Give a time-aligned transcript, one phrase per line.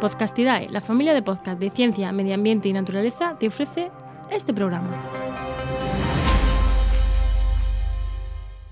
[0.00, 3.90] Podcastidae, la familia de podcast de ciencia, medio ambiente y naturaleza, te ofrece
[4.30, 4.88] este programa.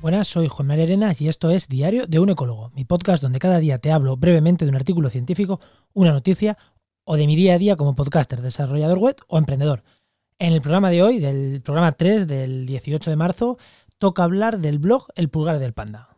[0.00, 3.40] Buenas, soy Juan María Arenas y esto es Diario de un Ecólogo, mi podcast donde
[3.40, 5.58] cada día te hablo brevemente de un artículo científico,
[5.94, 6.56] una noticia
[7.03, 9.83] o de mi día a día como podcaster, desarrollador web o emprendedor.
[10.38, 13.58] En el programa de hoy, del programa 3 del 18 de marzo,
[13.99, 16.11] toca hablar del blog El Pulgar del Panda.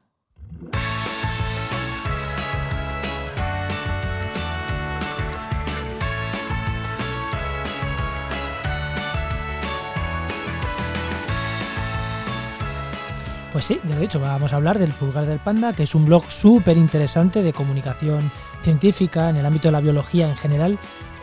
[13.52, 16.04] Pues sí, ya lo dicho, vamos a hablar del Pulgar del Panda, que es un
[16.04, 18.30] blog súper interesante de comunicación
[18.62, 20.78] científica en el ámbito de la biología en general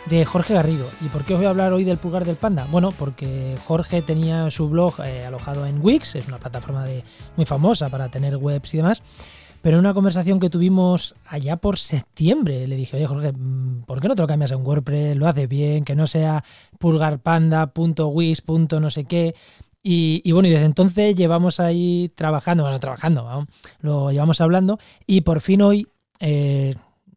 [0.07, 0.87] de Jorge Garrido.
[1.01, 2.67] ¿Y por qué os voy a hablar hoy del Pulgar del Panda?
[2.71, 6.85] Bueno, porque Jorge tenía su blog eh, alojado en Wix, es una plataforma
[7.35, 9.03] muy famosa para tener webs y demás.
[9.61, 13.99] Pero en una conversación que tuvimos allá por septiembre, le dije, oye Jorge, mm, ¿por
[13.99, 15.15] qué no te lo cambias en WordPress?
[15.15, 16.43] Lo haces bien, que no sea
[16.77, 18.43] pulgarpanda.wix.
[18.79, 19.33] no sé qué.
[19.87, 23.45] Y, bueno, y desde entonces llevamos ahí trabajando, bueno, trabajando,
[23.81, 25.87] lo llevamos hablando y por fin hoy
[26.19, 26.73] eh,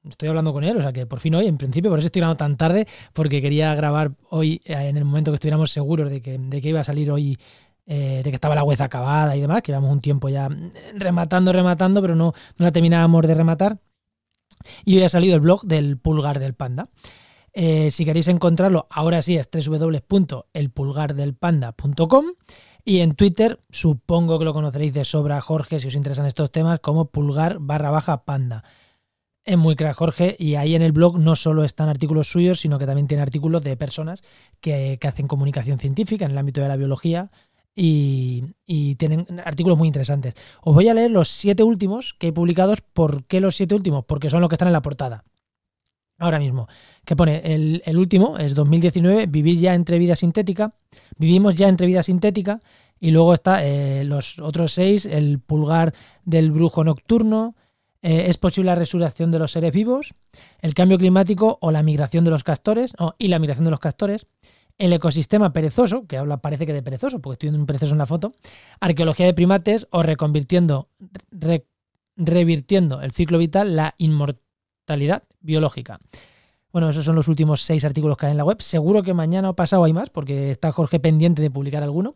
[0.07, 2.21] estoy hablando con él, o sea que por fin hoy, en principio, por eso estoy
[2.21, 6.21] grabando tan tarde, porque quería grabar hoy eh, en el momento que estuviéramos seguros de
[6.21, 7.39] que, iba a salir hoy,
[7.87, 10.51] eh, de que estaba la web acabada y demás, que llevamos un tiempo ya
[10.95, 13.79] rematando, rematando, pero no, no la terminábamos de rematar.
[14.85, 16.91] Y hoy ha salido el blog del pulgar del panda.
[17.61, 22.27] Eh, si queréis encontrarlo, ahora sí es www.elpulgardelpanda.com
[22.85, 26.79] y en Twitter supongo que lo conoceréis de sobra Jorge si os interesan estos temas
[26.79, 28.63] como pulgar barra baja panda.
[29.45, 32.79] Es muy crack Jorge y ahí en el blog no solo están artículos suyos, sino
[32.79, 34.23] que también tiene artículos de personas
[34.61, 37.33] que, hacen comunicación científica en el ámbito de la biología
[37.75, 40.35] y, y, tienen artículos muy interesantes.
[40.63, 42.83] Os voy a leer los siete últimos que he publicados.
[42.83, 44.05] ¿Por qué los siete últimos?
[44.05, 45.25] Porque son los que están en la portada
[46.19, 46.69] ahora mismo,
[47.05, 50.73] que pone el, último, es 2019, vivir ya entre vida sintética,
[51.17, 52.61] vivimos ya entre vida sintética,
[53.01, 57.55] y luego está eh, los otros seis, el pulgar del brujo nocturno,
[58.03, 60.13] eh, es posible la resurrección de los seres vivos,
[60.61, 64.27] el cambio climático o la migración de los castores, y la migración de los castores,
[64.79, 67.99] el ecosistema perezoso, que habla parece que de perezoso, porque estoy viendo un perezoso en
[67.99, 68.33] la foto,
[68.81, 70.89] arqueología de primates o reconvirtiendo,
[72.17, 74.48] revirtiendo el ciclo vital, la inmortalidad
[75.41, 76.01] biológica.
[76.73, 78.61] Bueno, esos son los últimos seis artículos que hay en la web.
[78.61, 82.15] Seguro que mañana o pasado hay más, porque está Jorge pendiente de publicar alguno.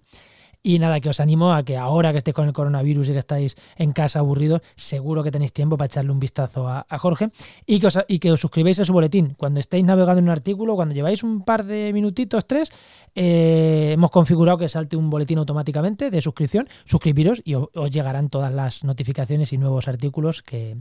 [0.64, 3.18] Y nada, que os animo a que ahora que estéis con el coronavirus y que
[3.18, 7.30] estáis en casa aburridos, seguro que tenéis tiempo para echarle un vistazo a, Jorge
[7.66, 9.34] y que, os, y que os suscribáis a su boletín.
[9.36, 12.70] Cuando estéis navegando en un artículo, cuando lleváis un par de minutitos, tres,
[13.16, 16.68] eh, hemos configurado que salte un boletín automáticamente de suscripción.
[16.84, 20.76] Suscribiros y os llegarán todas las notificaciones y nuevos artículos que,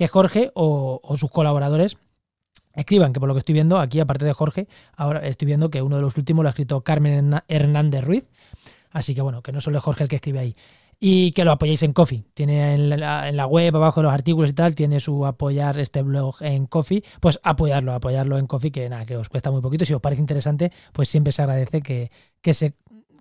[0.00, 1.98] que Jorge o, sus colaboradores
[2.72, 4.66] escriban, que por lo que estoy viendo aquí, aparte de Jorge,
[4.96, 8.30] ahora estoy viendo que uno de los últimos lo ha escrito Carmen Hernández Ruiz.
[8.92, 10.54] Así que bueno, que no solo es Jorge el que escribe ahí.
[10.98, 12.24] Y que lo apoyéis en Coffee.
[12.32, 16.64] Tiene en la, web, abajo los artículos y tal, tiene su apoyar este blog en
[16.64, 17.04] Coffee.
[17.20, 19.84] Pues apoyarlo, apoyarlo en Coffee, que nada, que os cuesta muy poquito.
[19.84, 22.72] Si os parece interesante, pues siempre se agradece que, que se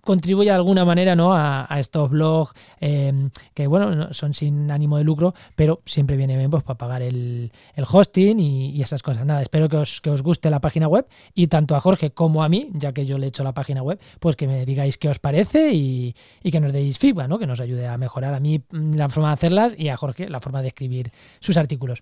[0.10, 1.36] contribuye de alguna manera ¿no?
[1.36, 6.50] a, estos blogs em, que bueno son sin ánimo de lucro pero siempre viene bien
[6.50, 7.52] pues, para pagar el,
[7.88, 11.06] hosting y, esas cosas nada espero que os, que os guste la página web
[11.36, 13.84] y tanto a Jorge como a mí ya que yo le he hecho la página
[13.84, 17.38] web pues que me digáis qué os parece y, que nos deis feedback ¿no?
[17.38, 20.28] que nos ayude a mejorar a mí mm, la forma de hacerlas y a Jorge
[20.28, 22.02] la forma de escribir sus artículos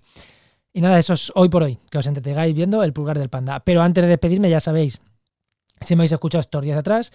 [0.71, 3.59] y nada eso es hoy por hoy que os entretengáis viendo el pulgar del panda
[3.59, 5.01] pero antes de despedirme ya sabéis
[5.81, 7.11] si me habéis escuchado estos días atrás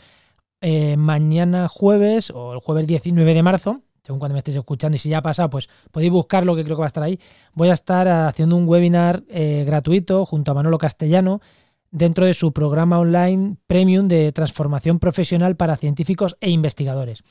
[0.63, 4.99] eh, mañana jueves o el jueves 19 de marzo, según cuando me estéis escuchando, y
[4.99, 7.21] si ya ha pasado, pues podéis buscarlo, que creo que va a estar ahí.
[7.53, 11.41] Voy a estar haciendo un webinar eh, gratuito junto a Manolo Castellano
[11.91, 17.23] dentro de su programa online premium de transformación profesional para científicos e investigadores.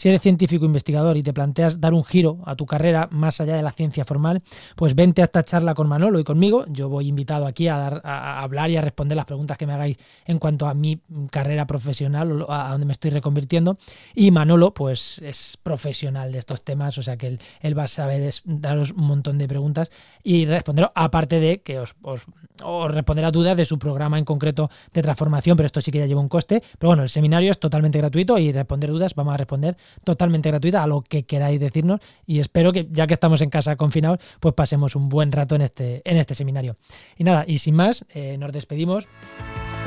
[0.00, 3.56] Si eres científico investigador y te planteas dar un giro a tu carrera más allá
[3.56, 4.40] de la ciencia formal,
[4.74, 6.64] pues vente a esta charla con Manolo y conmigo.
[6.68, 9.74] Yo voy invitado aquí a, dar, a hablar y a responder las preguntas que me
[9.74, 13.76] hagáis en cuanto a mi carrera profesional o a donde me estoy reconvirtiendo.
[14.14, 18.32] Y Manolo, pues es profesional de estos temas, o sea que él, va a saber
[18.46, 19.90] daros un montón de preguntas
[20.24, 22.22] y responderos, aparte de que os, os,
[22.64, 26.06] os responderá dudas de su programa en concreto de transformación, pero esto sí que ya
[26.06, 26.62] lleva un coste.
[26.78, 30.82] Pero bueno, el seminario es totalmente gratuito y responder dudas vamos a responder totalmente gratuita
[30.82, 34.54] a lo que queráis decirnos y espero que ya que estamos en casa confinados, pues
[34.54, 36.76] pasemos un buen rato en este, en este seminario.
[37.16, 39.08] Y nada, y sin más, eh, nos despedimos.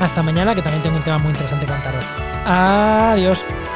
[0.00, 2.04] Hasta mañana, que también tengo un tema muy interesante que contaros.
[2.44, 3.73] Adiós.